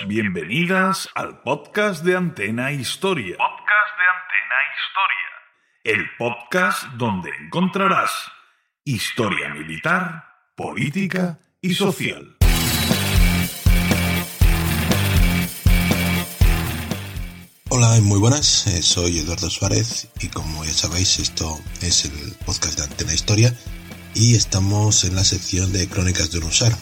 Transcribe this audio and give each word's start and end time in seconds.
Bienvenidos, 0.00 0.08
bienvenidas 0.08 1.08
al 1.14 1.40
podcast 1.42 2.04
de 2.04 2.16
Antena 2.16 2.72
Historia. 2.72 3.36
Podcast 3.36 3.92
de 3.98 4.04
Antena 4.16 4.56
Historia. 4.74 5.28
El 5.84 6.10
podcast 6.16 6.84
donde 6.94 7.30
encontrarás 7.40 8.32
historia 8.84 9.50
militar, 9.50 10.24
política 10.56 11.38
y 11.60 11.74
social. 11.74 12.36
Hola, 17.68 18.00
muy 18.02 18.18
buenas, 18.18 18.66
eh, 18.66 18.82
soy 18.82 19.18
Eduardo 19.18 19.50
Suárez 19.50 20.08
y 20.20 20.28
como 20.28 20.64
ya 20.64 20.72
sabéis 20.72 21.18
esto 21.18 21.58
es 21.82 22.04
el 22.06 22.34
podcast 22.44 22.78
de 22.78 22.84
Antena 22.84 23.12
Historia 23.12 23.54
y 24.14 24.34
estamos 24.34 25.04
en 25.04 25.14
la 25.14 25.24
sección 25.24 25.72
de 25.72 25.88
Crónicas 25.88 26.30
de 26.32 26.38
Unusar. 26.38 26.72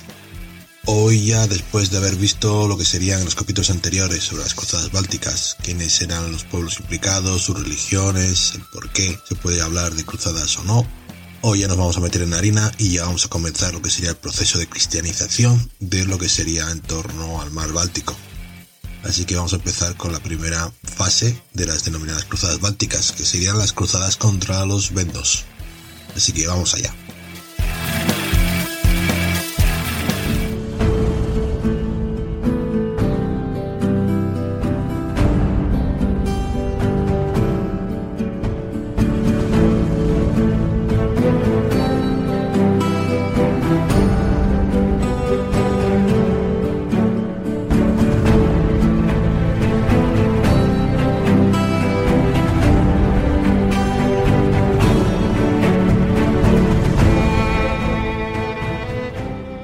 Hoy 0.84 1.26
ya 1.26 1.46
después 1.46 1.90
de 1.90 1.98
haber 1.98 2.16
visto 2.16 2.66
lo 2.66 2.76
que 2.76 2.84
serían 2.84 3.24
los 3.24 3.36
capítulos 3.36 3.70
anteriores 3.70 4.24
sobre 4.24 4.42
las 4.42 4.54
cruzadas 4.54 4.90
bálticas, 4.90 5.56
quiénes 5.62 6.00
eran 6.02 6.32
los 6.32 6.42
pueblos 6.42 6.80
implicados, 6.80 7.42
sus 7.42 7.62
religiones, 7.62 8.54
el 8.56 8.62
por 8.62 8.90
qué 8.90 9.16
se 9.28 9.36
puede 9.36 9.62
hablar 9.62 9.94
de 9.94 10.04
cruzadas 10.04 10.58
o 10.58 10.64
no, 10.64 10.84
hoy 11.42 11.60
ya 11.60 11.68
nos 11.68 11.76
vamos 11.76 11.96
a 11.96 12.00
meter 12.00 12.22
en 12.22 12.34
harina 12.34 12.72
y 12.78 12.90
ya 12.94 13.04
vamos 13.04 13.24
a 13.24 13.28
comenzar 13.28 13.72
lo 13.72 13.80
que 13.80 13.90
sería 13.90 14.10
el 14.10 14.16
proceso 14.16 14.58
de 14.58 14.68
cristianización 14.68 15.70
de 15.78 16.04
lo 16.04 16.18
que 16.18 16.28
sería 16.28 16.68
en 16.72 16.80
torno 16.80 17.40
al 17.40 17.52
mar 17.52 17.72
Báltico. 17.72 18.16
Así 19.04 19.24
que 19.24 19.36
vamos 19.36 19.52
a 19.52 19.56
empezar 19.56 19.96
con 19.96 20.12
la 20.12 20.20
primera 20.20 20.72
fase 20.82 21.40
de 21.52 21.66
las 21.66 21.84
denominadas 21.84 22.24
cruzadas 22.24 22.58
bálticas, 22.58 23.12
que 23.12 23.24
serían 23.24 23.56
las 23.56 23.72
cruzadas 23.72 24.16
contra 24.16 24.66
los 24.66 24.92
vendos. 24.92 25.44
Así 26.16 26.32
que 26.32 26.48
vamos 26.48 26.74
allá. 26.74 26.92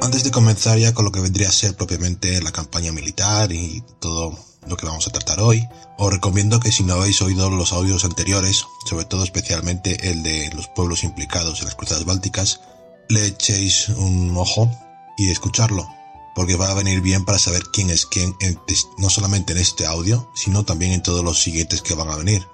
Antes 0.09 0.25
de 0.25 0.31
comenzar 0.31 0.79
ya 0.79 0.95
con 0.95 1.05
lo 1.05 1.13
que 1.13 1.21
vendría 1.21 1.51
a 1.51 1.53
ser 1.53 1.77
propiamente 1.77 2.41
la 2.41 2.51
campaña 2.51 2.93
militar 2.93 3.53
y 3.53 3.85
todo 4.01 4.35
lo 4.67 4.75
que 4.79 4.87
vamos 4.87 5.07
a 5.07 5.11
tratar 5.11 5.39
hoy, 5.43 5.69
os 5.99 6.11
recomiendo 6.11 6.61
que 6.61 6.73
si 6.73 6.83
no 6.83 6.95
habéis 6.95 7.21
oído 7.21 7.51
los 7.51 7.75
audios 7.75 8.07
anteriores, 8.07 8.65
sobre 8.89 9.05
todo 9.05 9.23
especialmente 9.23 10.09
el 10.09 10.23
de 10.23 10.51
los 10.55 10.67
pueblos 10.69 11.05
implicados 11.05 11.59
en 11.59 11.67
las 11.67 11.75
cruzadas 11.75 12.07
bálticas, 12.07 12.63
le 13.11 13.27
echéis 13.27 13.91
un 13.91 14.35
ojo 14.35 14.71
y 15.19 15.29
escucharlo, 15.29 15.87
porque 16.35 16.57
va 16.57 16.71
a 16.71 16.75
venir 16.75 17.03
bien 17.03 17.27
para 17.27 17.39
saber 17.39 17.65
quién 17.71 17.91
es 17.91 18.07
quién, 18.07 18.35
en- 18.41 18.59
no 18.97 19.11
solamente 19.11 19.53
en 19.53 19.59
este 19.59 19.85
audio, 19.85 20.31
sino 20.35 20.65
también 20.65 20.93
en 20.93 21.03
todos 21.03 21.23
los 21.23 21.43
siguientes 21.43 21.83
que 21.83 21.95
van 21.95 22.09
a 22.09 22.17
venir. 22.17 22.47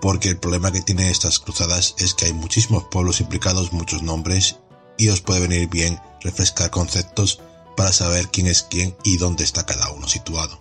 Porque 0.00 0.30
el 0.30 0.38
problema 0.38 0.72
que 0.72 0.80
tienen 0.80 1.08
estas 1.08 1.38
cruzadas 1.40 1.94
es 1.98 2.14
que 2.14 2.24
hay 2.24 2.32
muchísimos 2.32 2.84
pueblos 2.90 3.20
implicados, 3.20 3.74
muchos 3.74 4.02
nombres, 4.02 4.56
y 5.02 5.08
os 5.08 5.20
puede 5.20 5.40
venir 5.40 5.68
bien 5.68 6.00
refrescar 6.20 6.70
conceptos 6.70 7.40
para 7.76 7.92
saber 7.92 8.28
quién 8.28 8.46
es 8.46 8.62
quién 8.62 8.96
y 9.02 9.16
dónde 9.16 9.42
está 9.42 9.66
cada 9.66 9.90
uno 9.90 10.06
situado. 10.06 10.56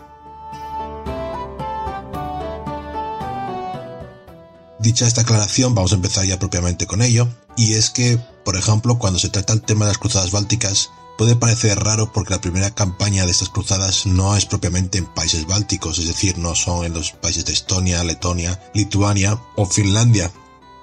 Dicha 4.79 5.05
esta 5.05 5.21
aclaración, 5.21 5.75
vamos 5.75 5.91
a 5.91 5.95
empezar 5.95 6.25
ya 6.25 6.39
propiamente 6.39 6.87
con 6.87 7.03
ello, 7.03 7.27
y 7.55 7.73
es 7.73 7.91
que, 7.91 8.17
por 8.43 8.55
ejemplo, 8.55 8.97
cuando 8.97 9.19
se 9.19 9.29
trata 9.29 9.53
el 9.53 9.61
tema 9.61 9.85
de 9.85 9.91
las 9.91 9.99
cruzadas 9.99 10.31
bálticas, 10.31 10.89
puede 11.19 11.35
parecer 11.35 11.77
raro 11.77 12.11
porque 12.11 12.33
la 12.33 12.41
primera 12.41 12.73
campaña 12.73 13.25
de 13.25 13.31
estas 13.31 13.49
cruzadas 13.49 14.07
no 14.07 14.35
es 14.35 14.47
propiamente 14.47 14.97
en 14.97 15.05
países 15.05 15.45
bálticos, 15.45 15.99
es 15.99 16.07
decir, 16.07 16.39
no 16.39 16.55
son 16.55 16.83
en 16.83 16.95
los 16.95 17.11
países 17.11 17.45
de 17.45 17.53
Estonia, 17.53 18.03
Letonia, 18.03 18.59
Lituania 18.73 19.39
o 19.55 19.67
Finlandia, 19.67 20.31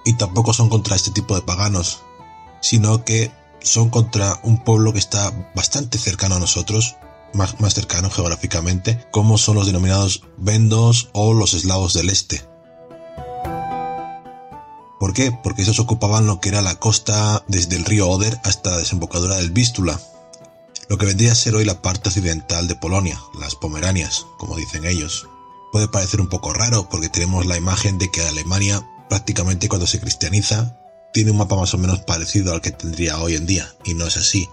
y 0.05 0.13
tampoco 0.13 0.53
son 0.53 0.69
contra 0.69 0.95
este 0.95 1.11
tipo 1.11 1.35
de 1.35 1.43
paganos, 1.43 2.03
sino 2.61 3.05
que 3.05 3.33
son 3.61 3.91
contra 3.91 4.39
un 4.43 4.65
pueblo 4.65 4.93
que 4.93 4.99
está 4.99 5.33
bastante 5.55 5.99
cercano 5.99 6.37
a 6.37 6.41
nosotros, 6.41 6.97
más, 7.35 7.61
más 7.61 7.75
cercano 7.75 8.11
geográficamente, 8.11 9.07
como 9.11 9.39
son 9.39 9.57
los 9.57 9.67
denominados 9.67 10.23
vendos 10.37 11.11
o 11.13 11.35
los 11.35 11.55
eslavos 11.55 11.95
del 11.95 12.11
este. 12.11 12.43
¿Por 14.99 15.13
qué? 15.13 15.31
Porque 15.31 15.63
esos 15.63 15.79
ocupaban 15.79 16.27
lo 16.27 16.41
que 16.41 16.49
era 16.49 16.61
la 16.61 16.75
costa 16.75 17.45
desde 17.47 17.77
el 17.77 17.85
río 17.85 18.09
Oder 18.09 18.41
hasta 18.45 18.71
la 18.71 18.79
desembocadura 18.79 19.37
del 19.37 19.53
Vístula, 19.53 20.01
lo 20.89 20.99
que 20.99 21.07
vendría 21.07 21.33
a 21.33 21.37
ser 21.37 21.55
hoy 21.55 21.65
la 21.65 21.83
parte 21.83 22.09
occidental 22.09 22.67
de 22.67 22.75
Polonia, 22.75 23.21
las 23.39 23.55
Pomeranias, 23.55 24.27
como 24.39 24.57
dicen 24.57 24.85
ellos. 24.85 25.29
Puede 25.71 25.87
parecer 25.87 26.21
un 26.21 26.29
poco 26.29 26.53
raro 26.53 26.89
porque 26.89 27.11
tenemos 27.11 27.47
la 27.47 27.57
imagen 27.57 27.99
de 27.99 28.11
que 28.11 28.23
Alemania 28.23 28.83
prácticamente 29.09 29.69
cuando 29.69 29.87
se 29.87 30.01
cristianiza 30.01 30.79
tiene 31.19 31.33
un 31.33 31.39
mapa 31.39 31.57
más 31.57 31.75
o 31.75 31.79
menos 31.79 31.99
parecido 32.03 32.53
al 32.53 32.61
que 32.61 32.71
tendría 32.71 33.19
hoy 33.19 33.35
en 33.35 33.45
día, 33.45 33.75
y 33.85 33.95
no 33.95 34.07
es 34.07 34.17
así. 34.17 34.49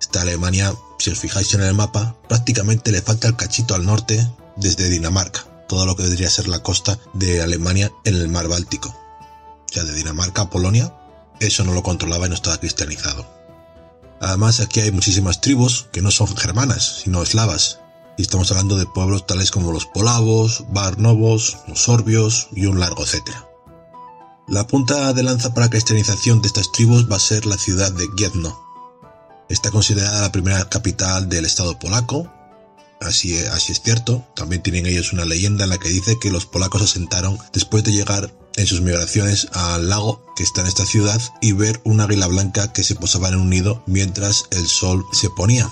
Esta 0.00 0.22
Alemania, 0.22 0.74
si 0.98 1.10
os 1.10 1.20
fijáis 1.20 1.54
en 1.54 1.60
el 1.62 1.74
mapa, 1.74 2.16
prácticamente 2.28 2.90
le 2.90 3.02
falta 3.02 3.28
el 3.28 3.36
cachito 3.36 3.76
al 3.76 3.86
norte 3.86 4.28
desde 4.56 4.88
Dinamarca, 4.88 5.44
todo 5.68 5.86
lo 5.86 5.94
que 5.94 6.02
debería 6.02 6.28
ser 6.28 6.48
la 6.48 6.60
costa 6.60 6.98
de 7.12 7.40
Alemania 7.40 7.92
en 8.02 8.16
el 8.16 8.26
mar 8.26 8.48
Báltico. 8.48 8.88
O 8.88 9.72
sea, 9.72 9.84
de 9.84 9.92
Dinamarca 9.92 10.42
a 10.42 10.50
Polonia, 10.50 10.92
eso 11.38 11.62
no 11.62 11.72
lo 11.72 11.84
controlaba 11.84 12.26
y 12.26 12.30
no 12.30 12.34
estaba 12.34 12.58
cristianizado. 12.58 13.24
Además, 14.20 14.58
aquí 14.58 14.80
hay 14.80 14.90
muchísimas 14.90 15.40
tribus 15.40 15.86
que 15.92 16.02
no 16.02 16.10
son 16.10 16.36
germanas, 16.36 17.02
sino 17.04 17.22
eslavas, 17.22 17.78
y 18.18 18.22
estamos 18.22 18.50
hablando 18.50 18.76
de 18.76 18.86
pueblos 18.86 19.24
tales 19.24 19.52
como 19.52 19.70
los 19.70 19.86
polavos, 19.86 20.64
barnovos, 20.70 21.58
los 21.68 21.84
sorbios 21.84 22.48
y 22.50 22.66
un 22.66 22.80
largo 22.80 23.04
etcétera. 23.04 23.46
La 24.48 24.64
punta 24.68 25.12
de 25.12 25.24
lanza 25.24 25.52
para 25.52 25.66
la 25.66 25.70
cristianización 25.70 26.40
de 26.40 26.46
estas 26.46 26.70
tribus 26.70 27.10
va 27.10 27.16
a 27.16 27.20
ser 27.20 27.46
la 27.46 27.58
ciudad 27.58 27.90
de 27.90 28.06
Gniezno. 28.06 28.56
Está 29.48 29.72
considerada 29.72 30.20
la 30.20 30.30
primera 30.30 30.68
capital 30.68 31.28
del 31.28 31.44
estado 31.44 31.76
polaco. 31.80 32.32
Así, 33.00 33.36
así 33.36 33.72
es 33.72 33.82
cierto. 33.82 34.24
También 34.36 34.62
tienen 34.62 34.86
ellos 34.86 35.12
una 35.12 35.24
leyenda 35.24 35.64
en 35.64 35.70
la 35.70 35.78
que 35.78 35.88
dice 35.88 36.20
que 36.20 36.30
los 36.30 36.46
polacos 36.46 36.82
asentaron 36.82 37.36
después 37.52 37.82
de 37.82 37.90
llegar 37.90 38.32
en 38.54 38.66
sus 38.68 38.82
migraciones 38.82 39.48
al 39.52 39.88
lago 39.88 40.22
que 40.36 40.44
está 40.44 40.60
en 40.60 40.68
esta 40.68 40.86
ciudad 40.86 41.20
y 41.40 41.50
ver 41.50 41.80
un 41.82 42.00
águila 42.00 42.28
blanca 42.28 42.72
que 42.72 42.84
se 42.84 42.94
posaba 42.94 43.28
en 43.30 43.40
un 43.40 43.50
nido 43.50 43.82
mientras 43.86 44.44
el 44.52 44.68
sol 44.68 45.04
se 45.10 45.28
ponía. 45.28 45.68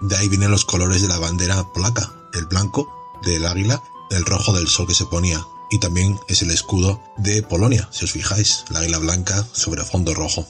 De 0.00 0.16
ahí 0.16 0.28
vienen 0.28 0.52
los 0.52 0.64
colores 0.64 1.02
de 1.02 1.08
la 1.08 1.18
bandera 1.18 1.64
polaca, 1.74 2.12
el 2.34 2.46
blanco 2.46 2.88
del 3.24 3.44
águila, 3.46 3.82
el 4.10 4.24
rojo 4.24 4.52
del 4.52 4.68
sol 4.68 4.86
que 4.86 4.94
se 4.94 5.06
ponía, 5.06 5.44
y 5.72 5.78
también 5.78 6.20
es 6.28 6.42
el 6.42 6.50
escudo 6.50 7.02
de 7.16 7.42
Polonia, 7.42 7.88
si 7.90 8.04
os 8.04 8.12
fijáis, 8.12 8.64
la 8.68 8.80
águila 8.80 8.98
blanca 8.98 9.44
sobre 9.52 9.82
fondo 9.82 10.12
rojo. 10.14 10.46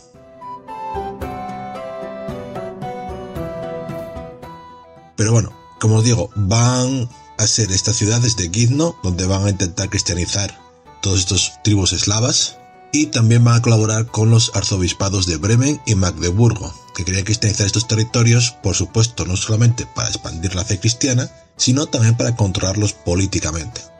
Pero 5.17 5.31
bueno, 5.31 5.57
como 5.81 5.99
os 5.99 6.05
digo, 6.05 6.29
van 6.35 7.09
a 7.39 7.47
ser 7.47 7.71
estas 7.71 7.97
ciudades 7.97 8.37
de 8.37 8.51
Gizno 8.51 8.99
donde 9.05 9.25
van 9.25 9.47
a 9.47 9.51
intentar 9.51 9.89
cristianizar 9.89 10.61
todos 11.01 11.21
estos 11.21 11.53
tribus 11.63 11.93
eslavas 11.93 12.57
y 12.93 13.07
también 13.07 13.45
van 13.45 13.55
a 13.55 13.63
colaborar 13.63 14.07
con 14.07 14.29
los 14.29 14.51
arzobispados 14.55 15.27
de 15.27 15.37
Bremen 15.37 15.81
y 15.87 15.95
Magdeburgo, 15.95 16.75
que 16.97 17.05
querían 17.05 17.25
cristianizar 17.25 17.67
estos 17.67 17.87
territorios, 17.87 18.57
por 18.61 18.75
supuesto, 18.75 19.25
no 19.25 19.37
solamente 19.37 19.87
para 19.87 20.09
expandir 20.09 20.57
la 20.57 20.65
fe 20.65 20.81
cristiana, 20.81 21.31
sino 21.57 21.87
también 21.87 22.17
para 22.17 22.35
controlarlos 22.35 22.93
políticamente. 22.93 23.92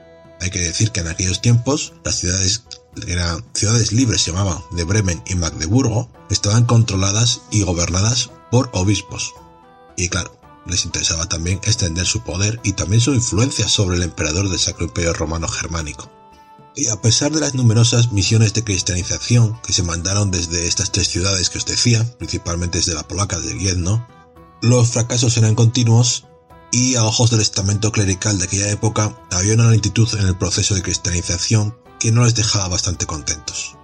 Hay 0.43 0.51
que 0.51 0.59
decir 0.59 0.91
que 0.91 0.99
en 0.99 1.07
aquellos 1.07 1.41
tiempos 1.41 1.93
las 2.05 2.17
ciudades 2.17 2.65
eran 3.07 3.45
ciudades 3.55 3.93
libres 3.93 4.23
se 4.23 4.33
llamaban 4.33 4.59
de 4.73 4.83
Bremen 4.83 5.23
y 5.25 5.37
Magdeburgo, 5.37 6.11
estaban 6.31 6.65
controladas 6.65 7.43
y 7.53 7.63
gobernadas 7.63 8.31
por 8.51 8.69
obispos. 8.73 9.35
Y 9.97 10.09
claro, 10.09 10.37
les 10.67 10.85
interesaba 10.85 11.29
también 11.29 11.61
extender 11.63 12.07
su 12.07 12.23
poder 12.25 12.59
y 12.65 12.73
también 12.73 13.01
su 13.01 13.15
influencia 13.15 13.69
sobre 13.69 13.97
el 13.97 14.03
emperador 14.03 14.49
del 14.49 14.59
Sacro 14.59 14.87
Imperio 14.87 15.13
Romano 15.13 15.47
Germánico. 15.47 16.11
Y 16.75 16.89
a 16.89 17.01
pesar 17.01 17.31
de 17.31 17.39
las 17.39 17.55
numerosas 17.55 18.11
misiones 18.11 18.53
de 18.53 18.65
cristianización 18.65 19.61
que 19.63 19.73
se 19.73 19.85
mandaron 19.85 20.33
desde 20.33 20.67
estas 20.67 20.91
tres 20.91 21.07
ciudades 21.07 21.51
que 21.51 21.59
os 21.59 21.67
decía, 21.67 22.05
principalmente 22.19 22.79
desde 22.79 22.95
la 22.95 23.07
polaca 23.07 23.39
de 23.39 23.57
Giedno, 23.57 24.09
los 24.61 24.89
fracasos 24.91 25.37
eran 25.37 25.55
continuos 25.55 26.25
y 26.73 26.97
a 26.97 27.05
ojos 27.05 27.31
del 27.31 27.41
estamento 27.41 27.93
clerical 27.93 28.39
de 28.39 28.45
aquella 28.45 28.71
época 28.71 29.17
había 29.31 29.55
una 29.55 29.71
lentitud 29.71 30.09
en 30.19 30.27
el 30.27 30.37
proceso 30.37 30.75
de 30.75 30.83
cristianización 30.83 31.77
que 32.01 32.11
no 32.11 32.25
les 32.25 32.35
dejaba 32.35 32.67
bastante 32.67 33.07
contentos. 33.07 33.77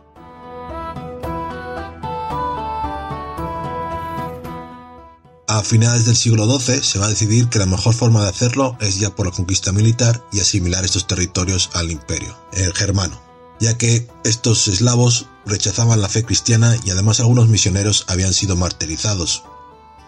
A 5.51 5.63
finales 5.63 6.05
del 6.05 6.17
siglo 6.17 6.47
XII 6.59 6.83
se 6.83 6.99
va 6.99 7.07
a 7.07 7.11
decidir 7.11 7.49
que 7.49 7.59
la 7.59 7.67
mejor 7.67 7.95
forma 7.95 8.23
de 8.23 8.29
hacerlo 8.29 8.77
es 8.81 8.99
ya 8.99 9.15
por 9.15 9.27
la 9.27 9.33
conquista 9.33 9.73
militar 9.73 10.25
y 10.33 10.41
asimilar 10.41 10.85
estos 10.85 11.07
territorios 11.07 11.71
al 11.75 11.91
imperio, 11.91 12.37
el 12.53 12.73
germano, 12.75 13.21
ya 13.61 13.77
que 13.77 14.09
estos 14.25 14.69
eslavos 14.69 15.27
rechazaban 15.47 16.01
la 16.01 16.09
fe 16.09 16.23
cristiana 16.23 16.77
y 16.85 16.91
además 16.91 17.21
algunos 17.21 17.49
misioneros 17.49 18.05
habían 18.09 18.35
sido 18.35 18.57
martirizados, 18.57 19.43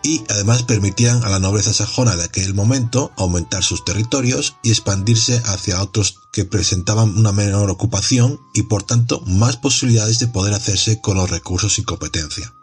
y 0.03 0.23
además 0.29 0.63
permitían 0.63 1.23
a 1.25 1.29
la 1.29 1.39
nobleza 1.39 1.73
sajona 1.73 2.17
de 2.17 2.25
aquel 2.25 2.55
momento 2.55 3.13
aumentar 3.17 3.63
sus 3.63 3.85
territorios 3.85 4.57
y 4.63 4.71
expandirse 4.71 5.43
hacia 5.45 5.83
otros 5.83 6.21
que 6.33 6.45
presentaban 6.45 7.17
una 7.17 7.33
menor 7.33 7.71
ocupación 7.71 8.41
y 8.55 8.63
por 8.63 8.83
tanto 8.83 9.21
más 9.27 9.57
posibilidades 9.57 10.19
de 10.19 10.29
poder 10.29 10.55
hacerse 10.55 11.01
con 11.01 11.17
los 11.17 11.31
recursos 11.31 11.79
y 11.79 11.83
competencia. 11.83 12.55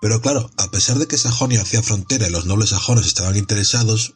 Pero 0.00 0.20
claro, 0.20 0.50
a 0.56 0.70
pesar 0.70 0.98
de 0.98 1.06
que 1.06 1.18
Sajonia 1.18 1.60
hacía 1.60 1.82
frontera 1.82 2.26
y 2.26 2.30
los 2.30 2.46
nobles 2.46 2.70
sajones 2.70 3.06
estaban 3.06 3.36
interesados, 3.36 4.14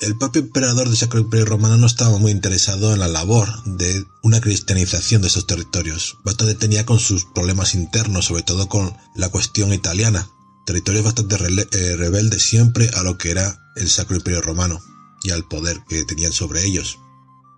el 0.00 0.16
propio 0.16 0.42
emperador 0.42 0.88
del 0.88 0.96
Sacro 0.96 1.20
Imperio 1.20 1.46
Romano 1.46 1.76
no 1.76 1.86
estaba 1.86 2.18
muy 2.18 2.32
interesado 2.32 2.92
en 2.92 3.00
la 3.00 3.08
labor 3.08 3.48
de 3.64 4.04
una 4.22 4.40
cristianización 4.40 5.22
de 5.22 5.28
esos 5.28 5.46
territorios. 5.46 6.18
Bastante 6.24 6.54
tenía 6.54 6.84
con 6.84 6.98
sus 6.98 7.26
problemas 7.26 7.74
internos, 7.74 8.26
sobre 8.26 8.42
todo 8.42 8.68
con 8.68 8.96
la 9.14 9.28
cuestión 9.28 9.72
italiana. 9.72 10.28
Territorios 10.64 11.04
bastante 11.04 11.36
eh, 11.36 11.96
rebeldes 11.96 12.42
siempre 12.42 12.90
a 12.94 13.02
lo 13.02 13.18
que 13.18 13.30
era 13.30 13.72
el 13.76 13.88
Sacro 13.88 14.16
Imperio 14.16 14.40
Romano 14.40 14.80
y 15.22 15.30
al 15.30 15.46
poder 15.46 15.80
que 15.88 16.04
tenían 16.04 16.32
sobre 16.32 16.64
ellos. 16.64 16.98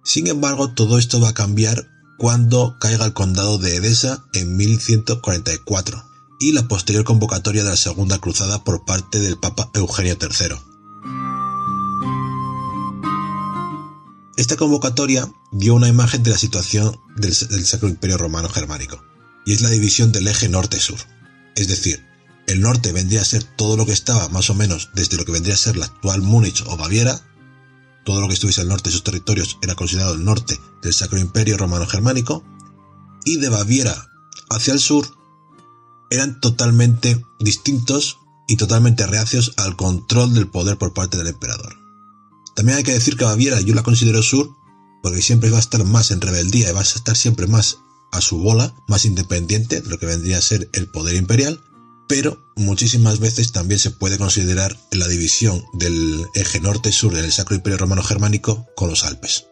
Sin 0.04 0.26
embargo, 0.26 0.72
todo 0.72 0.98
esto 0.98 1.20
va 1.20 1.30
a 1.30 1.34
cambiar 1.34 1.88
cuando 2.18 2.78
caiga 2.80 3.04
el 3.04 3.12
condado 3.12 3.58
de 3.58 3.76
Edesa 3.76 4.24
en 4.32 4.56
1144 4.56 6.04
y 6.38 6.52
la 6.52 6.68
posterior 6.68 7.04
convocatoria 7.04 7.64
de 7.64 7.70
la 7.70 7.76
Segunda 7.76 8.18
Cruzada 8.18 8.62
por 8.64 8.84
parte 8.84 9.20
del 9.20 9.38
Papa 9.38 9.70
Eugenio 9.74 10.16
III. 10.20 10.56
Esta 14.36 14.56
convocatoria 14.56 15.32
dio 15.50 15.74
una 15.74 15.88
imagen 15.88 16.22
de 16.22 16.30
la 16.30 16.38
situación 16.38 17.00
del, 17.16 17.34
Sacro 17.34 17.88
Imperio 17.88 18.18
Romano 18.18 18.50
Germánico, 18.50 19.02
y 19.46 19.54
es 19.54 19.62
la 19.62 19.70
división 19.70 20.12
del 20.12 20.28
eje 20.28 20.48
norte-sur. 20.48 20.98
Es 21.54 21.68
decir, 21.68 22.05
el 22.46 22.60
norte 22.60 22.92
vendría 22.92 23.22
a 23.22 23.24
ser 23.24 23.42
todo 23.42 23.76
lo 23.76 23.86
que 23.86 23.92
estaba 23.92 24.28
más 24.28 24.50
o 24.50 24.54
menos 24.54 24.90
desde 24.94 25.16
lo 25.16 25.24
que 25.24 25.32
vendría 25.32 25.54
a 25.54 25.58
ser 25.58 25.76
la 25.76 25.86
actual 25.86 26.22
Múnich 26.22 26.62
o 26.66 26.76
Baviera, 26.76 27.20
todo 28.04 28.20
lo 28.20 28.28
que 28.28 28.34
estuviese 28.34 28.60
al 28.60 28.68
norte 28.68 28.88
de 28.88 28.92
sus 28.92 29.04
territorios 29.04 29.58
era 29.62 29.74
considerado 29.74 30.14
el 30.14 30.24
norte 30.24 30.58
del 30.82 30.94
Sacro 30.94 31.18
Imperio 31.18 31.56
Romano 31.56 31.86
Germánico, 31.86 32.44
y 33.24 33.38
de 33.38 33.48
Baviera 33.48 34.08
hacia 34.48 34.72
el 34.72 34.80
sur 34.80 35.08
eran 36.10 36.40
totalmente 36.40 37.24
distintos 37.40 38.18
y 38.46 38.56
totalmente 38.56 39.06
reacios 39.06 39.52
al 39.56 39.74
control 39.74 40.34
del 40.34 40.48
poder 40.48 40.78
por 40.78 40.94
parte 40.94 41.18
del 41.18 41.26
emperador. 41.26 41.76
También 42.54 42.78
hay 42.78 42.84
que 42.84 42.92
decir 42.92 43.16
que 43.16 43.24
Baviera 43.24 43.60
yo 43.60 43.74
la 43.74 43.82
considero 43.82 44.22
sur 44.22 44.56
porque 45.02 45.22
siempre 45.22 45.50
va 45.50 45.56
a 45.56 45.60
estar 45.60 45.84
más 45.84 46.10
en 46.10 46.20
rebeldía 46.20 46.70
y 46.70 46.72
va 46.72 46.80
a 46.80 46.84
estar 46.84 47.16
siempre 47.16 47.46
más 47.48 47.78
a 48.12 48.20
su 48.20 48.38
bola, 48.38 48.74
más 48.88 49.04
independiente 49.04 49.80
de 49.80 49.90
lo 49.90 49.98
que 49.98 50.06
vendría 50.06 50.38
a 50.38 50.42
ser 50.42 50.70
el 50.72 50.88
poder 50.88 51.16
imperial, 51.16 51.60
pero 52.08 52.38
muchísimas 52.56 53.18
veces 53.18 53.52
también 53.52 53.80
se 53.80 53.90
puede 53.90 54.18
considerar 54.18 54.76
la 54.92 55.08
división 55.08 55.64
del 55.72 56.26
eje 56.34 56.60
norte-sur 56.60 57.14
del 57.14 57.32
Sacro 57.32 57.56
Imperio 57.56 57.78
Romano 57.78 58.02
Germánico 58.02 58.66
con 58.76 58.88
los 58.88 59.04
Alpes. 59.04 59.46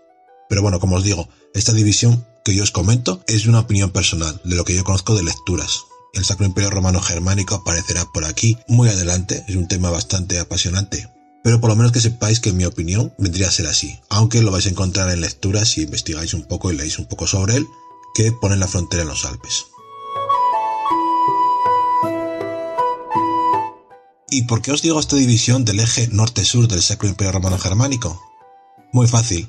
Pero 0.48 0.62
bueno, 0.62 0.78
como 0.78 0.96
os 0.96 1.04
digo, 1.04 1.28
esta 1.54 1.72
división 1.72 2.24
que 2.44 2.54
yo 2.54 2.62
os 2.62 2.70
comento 2.70 3.24
es 3.26 3.46
una 3.46 3.60
opinión 3.60 3.90
personal, 3.90 4.40
de 4.44 4.56
lo 4.56 4.64
que 4.64 4.74
yo 4.74 4.84
conozco 4.84 5.14
de 5.16 5.22
lecturas. 5.22 5.80
El 6.12 6.24
Sacro 6.24 6.46
Imperio 6.46 6.70
Romano 6.70 7.00
Germánico 7.00 7.56
aparecerá 7.56 8.04
por 8.12 8.24
aquí 8.24 8.58
muy 8.68 8.88
adelante, 8.88 9.44
es 9.48 9.56
un 9.56 9.66
tema 9.66 9.90
bastante 9.90 10.38
apasionante. 10.38 11.10
Pero 11.42 11.60
por 11.60 11.70
lo 11.70 11.76
menos 11.76 11.92
que 11.92 12.00
sepáis 12.00 12.40
que 12.40 12.50
en 12.50 12.56
mi 12.56 12.64
opinión 12.64 13.12
vendría 13.18 13.48
a 13.48 13.52
ser 13.52 13.66
así, 13.66 13.98
aunque 14.08 14.42
lo 14.42 14.50
vais 14.50 14.66
a 14.66 14.70
encontrar 14.70 15.10
en 15.10 15.20
lecturas 15.20 15.70
si 15.70 15.82
investigáis 15.82 16.34
un 16.34 16.44
poco 16.44 16.70
y 16.70 16.76
leéis 16.76 16.98
un 16.98 17.06
poco 17.06 17.26
sobre 17.26 17.56
él, 17.56 17.66
que 18.14 18.30
ponen 18.32 18.60
la 18.60 18.68
frontera 18.68 19.02
en 19.02 19.08
los 19.08 19.24
Alpes. 19.24 19.64
¿Y 24.34 24.42
por 24.42 24.62
qué 24.62 24.72
os 24.72 24.82
digo 24.82 24.98
esta 24.98 25.14
división 25.14 25.64
del 25.64 25.78
eje 25.78 26.08
norte-sur 26.08 26.66
del 26.66 26.82
Sacro 26.82 27.08
Imperio 27.08 27.30
Romano 27.30 27.56
Germánico? 27.56 28.20
Muy 28.92 29.06
fácil, 29.06 29.48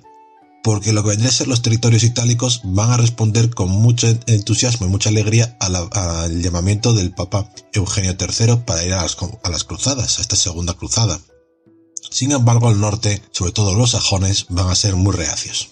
porque 0.63 0.93
lo 0.93 1.01
que 1.01 1.09
vendría 1.09 1.31
a 1.31 1.33
ser 1.33 1.47
los 1.47 1.63
territorios 1.63 2.03
itálicos 2.03 2.61
van 2.63 2.91
a 2.91 2.97
responder 2.97 3.49
con 3.49 3.67
mucho 3.67 4.07
entusiasmo 4.27 4.85
y 4.85 4.91
mucha 4.91 5.09
alegría 5.09 5.57
al 5.59 6.39
llamamiento 6.39 6.93
del 6.93 7.15
Papa 7.15 7.49
Eugenio 7.73 8.11
III 8.11 8.57
para 8.57 8.85
ir 8.85 8.93
a 8.93 9.01
las, 9.01 9.17
a 9.41 9.49
las 9.49 9.63
cruzadas, 9.63 10.19
a 10.19 10.21
esta 10.21 10.35
segunda 10.35 10.75
cruzada. 10.75 11.19
Sin 12.11 12.31
embargo, 12.31 12.67
al 12.67 12.79
norte, 12.79 13.23
sobre 13.31 13.53
todo 13.53 13.73
los 13.73 13.89
sajones, 13.89 14.45
van 14.49 14.69
a 14.69 14.75
ser 14.75 14.95
muy 14.95 15.15
reacios. 15.15 15.71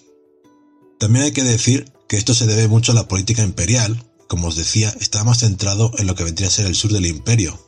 También 1.00 1.25
hay 1.25 1.33
que 1.33 1.44
decir 1.44 1.94
que 2.09 2.18
esto 2.18 2.33
se 2.33 2.48
debe 2.48 2.68
mucho 2.68 2.94
a 2.94 2.95
la 2.95 3.07
política 3.07 3.44
imperial, 3.44 4.04
como 4.27 4.47
os 4.47 4.56
decía, 4.56 4.92
estaba 4.99 5.26
más 5.26 5.42
centrado 5.42 5.92
en 5.99 6.07
lo 6.07 6.16
que 6.16 6.23
vendría 6.23 6.47
a 6.47 6.52
ser 6.52 6.66
el 6.66 6.73
sur 6.73 6.92
del 6.92 7.06
imperio, 7.06 7.59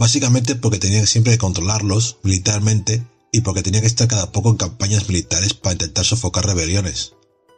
básicamente 0.00 0.56
porque 0.56 0.78
tenían 0.78 1.06
siempre 1.06 1.34
que 1.34 1.38
controlarlos 1.38 2.16
militarmente 2.22 3.06
y 3.32 3.42
porque 3.42 3.62
tenía 3.62 3.82
que 3.82 3.86
estar 3.86 4.08
cada 4.08 4.32
poco 4.32 4.48
en 4.48 4.56
campañas 4.56 5.06
militares 5.08 5.52
para 5.52 5.74
intentar 5.74 6.06
sofocar 6.06 6.46
rebeliones. 6.46 7.12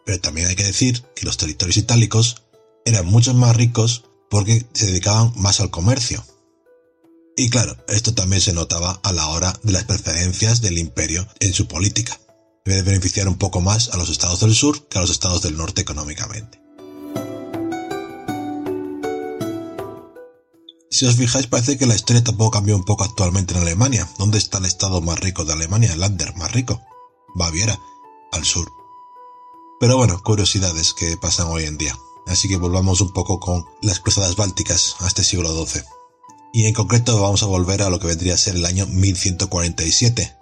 Pero 0.04 0.20
también 0.20 0.48
hay 0.48 0.56
que 0.56 0.64
decir 0.64 1.04
que 1.14 1.24
los 1.24 1.36
territorios 1.36 1.76
itálicos 1.76 2.42
eran 2.84 3.06
mucho 3.06 3.32
más 3.32 3.56
ricos 3.56 4.06
porque 4.28 4.66
se 4.72 4.86
dedicaban 4.86 5.32
más 5.36 5.60
al 5.60 5.70
comercio. 5.70 6.26
Y 7.36 7.48
claro, 7.48 7.76
esto 7.86 8.12
también 8.12 8.42
se 8.42 8.52
notaba 8.52 8.98
a 9.04 9.12
la 9.12 9.28
hora 9.28 9.56
de 9.62 9.70
las 9.70 9.84
preferencias 9.84 10.60
del 10.60 10.78
imperio 10.78 11.28
en 11.38 11.54
su 11.54 11.68
política. 11.68 12.18
Debe 12.64 12.82
beneficiar 12.82 13.28
un 13.28 13.38
poco 13.38 13.60
más 13.60 13.90
a 13.90 13.96
los 13.96 14.10
estados 14.10 14.40
del 14.40 14.54
sur 14.56 14.88
que 14.88 14.98
a 14.98 15.00
los 15.00 15.10
estados 15.10 15.42
del 15.42 15.56
norte 15.56 15.80
económicamente. 15.80 16.60
Si 20.92 21.06
os 21.06 21.16
fijáis, 21.16 21.46
parece 21.46 21.78
que 21.78 21.86
la 21.86 21.94
historia 21.94 22.22
tampoco 22.22 22.50
cambió 22.50 22.76
un 22.76 22.84
poco 22.84 23.02
actualmente 23.02 23.54
en 23.54 23.60
Alemania. 23.60 24.06
¿Dónde 24.18 24.36
está 24.36 24.58
el 24.58 24.66
estado 24.66 25.00
más 25.00 25.18
rico 25.18 25.42
de 25.46 25.54
Alemania? 25.54 25.94
El 25.94 26.00
Lander 26.00 26.36
más 26.36 26.52
rico. 26.52 26.82
Baviera, 27.34 27.80
al 28.30 28.44
sur. 28.44 28.70
Pero 29.80 29.96
bueno, 29.96 30.22
curiosidades 30.22 30.92
que 30.92 31.16
pasan 31.16 31.46
hoy 31.46 31.64
en 31.64 31.78
día. 31.78 31.98
Así 32.26 32.46
que 32.46 32.58
volvamos 32.58 33.00
un 33.00 33.14
poco 33.14 33.40
con 33.40 33.64
las 33.80 34.00
cruzadas 34.00 34.36
bálticas 34.36 34.96
a 35.00 35.06
este 35.06 35.24
siglo 35.24 35.64
XII. 35.64 35.82
Y 36.52 36.66
en 36.66 36.74
concreto 36.74 37.18
vamos 37.22 37.42
a 37.42 37.46
volver 37.46 37.80
a 37.80 37.88
lo 37.88 37.98
que 37.98 38.08
vendría 38.08 38.34
a 38.34 38.36
ser 38.36 38.56
el 38.56 38.66
año 38.66 38.86
1147. 38.86 40.36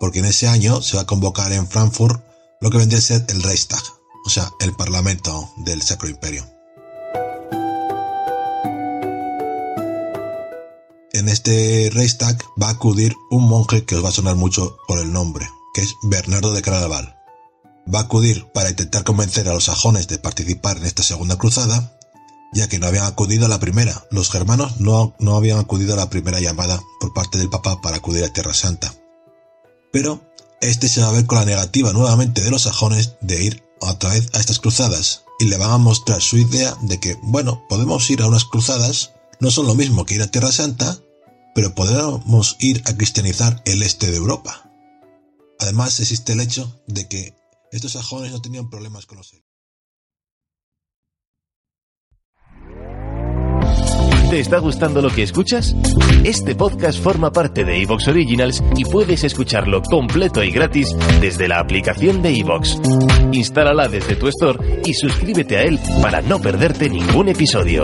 Porque 0.00 0.18
en 0.18 0.24
ese 0.24 0.48
año 0.48 0.82
se 0.82 0.96
va 0.96 1.02
a 1.02 1.06
convocar 1.06 1.52
en 1.52 1.68
Frankfurt 1.68 2.20
lo 2.60 2.70
que 2.70 2.78
vendría 2.78 2.98
a 2.98 3.02
ser 3.02 3.24
el 3.28 3.44
Reichstag, 3.44 3.84
o 4.26 4.28
sea, 4.28 4.50
el 4.58 4.74
Parlamento 4.74 5.52
del 5.58 5.82
Sacro 5.82 6.08
Imperio. 6.08 6.57
En 11.18 11.28
este 11.28 11.90
Reichstag 11.92 12.38
va 12.60 12.68
a 12.68 12.72
acudir 12.72 13.14
un 13.30 13.48
monje 13.48 13.84
que 13.84 13.96
os 13.96 14.04
va 14.04 14.08
a 14.08 14.12
sonar 14.12 14.36
mucho 14.36 14.78
por 14.86 14.98
el 14.98 15.12
nombre, 15.12 15.48
que 15.74 15.82
es 15.82 15.94
Bernardo 16.04 16.52
de 16.52 16.62
Claraval. 16.62 17.16
Va 17.92 18.00
a 18.00 18.02
acudir 18.02 18.46
para 18.52 18.70
intentar 18.70 19.04
convencer 19.04 19.48
a 19.48 19.54
los 19.54 19.64
sajones 19.64 20.08
de 20.08 20.18
participar 20.18 20.76
en 20.76 20.86
esta 20.86 21.02
segunda 21.02 21.36
cruzada, 21.36 21.98
ya 22.52 22.68
que 22.68 22.78
no 22.78 22.86
habían 22.86 23.06
acudido 23.06 23.46
a 23.46 23.48
la 23.48 23.60
primera. 23.60 24.06
Los 24.10 24.30
germanos 24.30 24.80
no, 24.80 25.14
no 25.18 25.36
habían 25.36 25.58
acudido 25.58 25.94
a 25.94 25.96
la 25.96 26.10
primera 26.10 26.40
llamada 26.40 26.80
por 27.00 27.12
parte 27.12 27.38
del 27.38 27.50
Papa 27.50 27.80
para 27.80 27.96
acudir 27.96 28.24
a 28.24 28.32
Tierra 28.32 28.54
Santa. 28.54 28.94
Pero 29.92 30.20
este 30.60 30.88
se 30.88 31.00
va 31.00 31.08
a 31.08 31.12
ver 31.12 31.26
con 31.26 31.38
la 31.38 31.44
negativa 31.44 31.92
nuevamente 31.92 32.42
de 32.42 32.50
los 32.50 32.62
sajones 32.62 33.14
de 33.20 33.42
ir 33.42 33.62
otra 33.80 34.10
vez 34.10 34.28
a 34.34 34.40
estas 34.40 34.58
cruzadas, 34.58 35.22
y 35.38 35.44
le 35.44 35.56
van 35.56 35.70
a 35.70 35.78
mostrar 35.78 36.20
su 36.20 36.36
idea 36.36 36.76
de 36.82 36.98
que, 36.98 37.16
bueno, 37.22 37.64
podemos 37.68 38.10
ir 38.10 38.22
a 38.22 38.26
unas 38.26 38.44
cruzadas, 38.44 39.12
no 39.40 39.50
son 39.50 39.66
lo 39.66 39.74
mismo 39.74 40.04
que 40.04 40.16
ir 40.16 40.22
a 40.22 40.30
Tierra 40.30 40.50
Santa, 40.50 40.98
pero 41.58 41.74
podemos 41.74 42.54
ir 42.60 42.84
a 42.86 42.96
cristianizar 42.96 43.60
el 43.64 43.82
este 43.82 44.08
de 44.08 44.16
Europa. 44.16 44.70
Además 45.58 45.98
existe 45.98 46.32
el 46.32 46.40
hecho 46.40 46.80
de 46.86 47.08
que 47.08 47.34
estos 47.72 47.94
sajones 47.94 48.30
no 48.30 48.40
tenían 48.40 48.70
problemas 48.70 49.06
con 49.06 49.18
los 49.18 49.34
¿Te 54.30 54.38
está 54.38 54.58
gustando 54.60 55.02
lo 55.02 55.10
que 55.10 55.24
escuchas? 55.24 55.74
Este 56.22 56.54
podcast 56.54 57.02
forma 57.02 57.32
parte 57.32 57.64
de 57.64 57.82
Evox 57.82 58.06
Originals 58.06 58.62
y 58.76 58.84
puedes 58.84 59.24
escucharlo 59.24 59.82
completo 59.82 60.44
y 60.44 60.52
gratis 60.52 60.94
desde 61.20 61.48
la 61.48 61.58
aplicación 61.58 62.22
de 62.22 62.38
Evox. 62.38 62.78
Instálala 63.32 63.88
desde 63.88 64.14
tu 64.14 64.28
store 64.28 64.82
y 64.84 64.94
suscríbete 64.94 65.56
a 65.56 65.62
él 65.64 65.80
para 66.00 66.22
no 66.22 66.38
perderte 66.40 66.88
ningún 66.88 67.30
episodio. 67.30 67.82